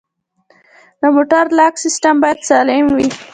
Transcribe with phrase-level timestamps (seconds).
[1.01, 3.07] د موټر لاک سیستم باید سالم وي.